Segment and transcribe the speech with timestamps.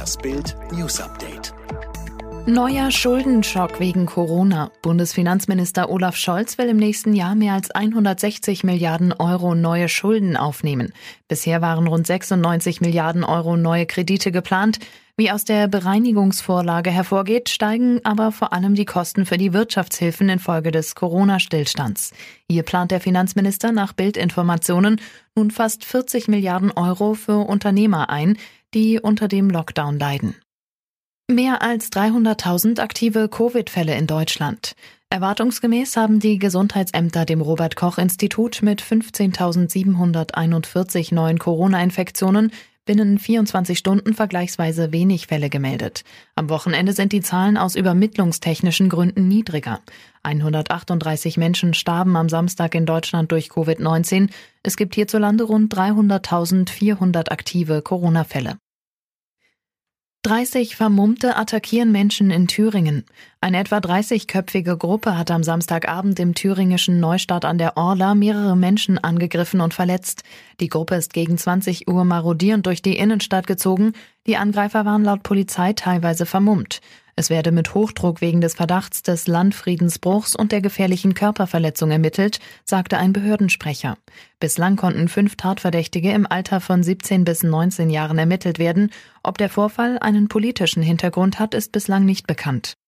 [0.00, 1.52] Das Bild News Update.
[2.46, 4.70] Neuer Schuldenschock wegen Corona.
[4.80, 10.94] Bundesfinanzminister Olaf Scholz will im nächsten Jahr mehr als 160 Milliarden Euro neue Schulden aufnehmen.
[11.28, 14.78] Bisher waren rund 96 Milliarden Euro neue Kredite geplant.
[15.18, 20.70] Wie aus der Bereinigungsvorlage hervorgeht, steigen aber vor allem die Kosten für die Wirtschaftshilfen infolge
[20.70, 22.12] des Corona-Stillstands.
[22.48, 24.98] Hier plant der Finanzminister nach Bildinformationen
[25.34, 28.38] nun fast 40 Milliarden Euro für Unternehmer ein,
[28.74, 30.36] die unter dem Lockdown leiden.
[31.30, 34.74] Mehr als 300.000 aktive Covid-Fälle in Deutschland.
[35.10, 42.50] Erwartungsgemäß haben die Gesundheitsämter dem Robert Koch Institut mit 15.741 neuen Corona-Infektionen
[42.84, 46.02] binnen 24 Stunden vergleichsweise wenig Fälle gemeldet.
[46.34, 49.80] Am Wochenende sind die Zahlen aus übermittlungstechnischen Gründen niedriger.
[50.24, 54.30] 138 Menschen starben am Samstag in Deutschland durch Covid-19.
[54.62, 58.56] Es gibt hierzulande rund 300.400 aktive Corona-Fälle.
[60.22, 63.06] 30 Vermummte attackieren Menschen in Thüringen.
[63.40, 68.98] Eine etwa 30-köpfige Gruppe hat am Samstagabend im thüringischen Neustadt an der Orla mehrere Menschen
[68.98, 70.22] angegriffen und verletzt.
[70.60, 73.94] Die Gruppe ist gegen 20 Uhr marodierend durch die Innenstadt gezogen.
[74.26, 76.82] Die Angreifer waren laut Polizei teilweise vermummt.
[77.20, 82.96] Es werde mit Hochdruck wegen des Verdachts des Landfriedensbruchs und der gefährlichen Körperverletzung ermittelt, sagte
[82.96, 83.98] ein Behördensprecher.
[84.38, 88.90] Bislang konnten fünf Tatverdächtige im Alter von 17 bis 19 Jahren ermittelt werden.
[89.22, 92.78] Ob der Vorfall einen politischen Hintergrund hat, ist bislang nicht bekannt.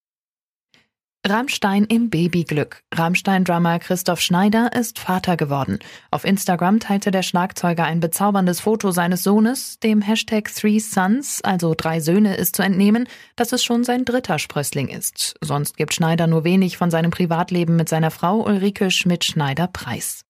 [1.25, 2.83] Rammstein im Babyglück.
[2.93, 5.79] Rammstein-Drummer Christoph Schneider ist Vater geworden.
[6.11, 9.79] Auf Instagram teilte der Schlagzeuger ein bezauberndes Foto seines Sohnes.
[9.79, 13.07] Dem Hashtag Three Sons, also drei Söhne, ist zu entnehmen,
[13.37, 15.35] dass es schon sein dritter Sprössling ist.
[15.39, 20.25] Sonst gibt Schneider nur wenig von seinem Privatleben mit seiner Frau Ulrike Schmidt-Schneider preis.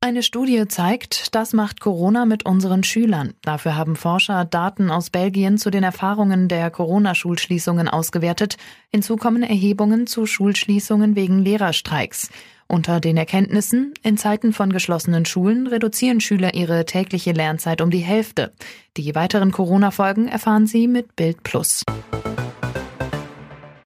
[0.00, 3.34] Eine Studie zeigt, das macht Corona mit unseren Schülern.
[3.42, 8.56] Dafür haben Forscher Daten aus Belgien zu den Erfahrungen der Corona-Schulschließungen ausgewertet.
[8.90, 12.30] Hinzu kommen Erhebungen zu Schulschließungen wegen Lehrerstreiks.
[12.68, 17.98] Unter den Erkenntnissen, in Zeiten von geschlossenen Schulen reduzieren Schüler ihre tägliche Lernzeit um die
[17.98, 18.52] Hälfte.
[18.96, 21.84] Die weiteren Corona-Folgen erfahren Sie mit Bild Plus.